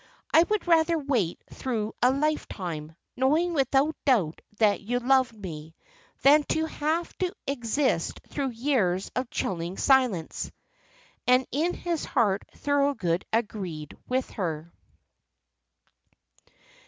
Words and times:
"I 0.33 0.41
would 0.41 0.67
rather 0.67 0.97
wait 0.97 1.39
through 1.53 1.93
a 2.01 2.09
lifetime, 2.11 2.95
knowing 3.15 3.53
without 3.53 3.95
doubt 4.03 4.41
that 4.57 4.81
you 4.81 4.97
loved 4.97 5.35
me, 5.37 5.75
than 6.23 6.43
have 6.49 7.15
to 7.19 7.31
exist 7.45 8.19
through 8.27 8.49
years 8.49 9.11
of 9.15 9.29
chilling 9.29 9.77
silence." 9.77 10.51
And 11.27 11.45
in 11.51 11.75
his 11.75 12.03
heart 12.03 12.45
Thorold 12.55 13.03
agreed 13.31 13.95
with 14.07 14.27
her. 14.31 14.73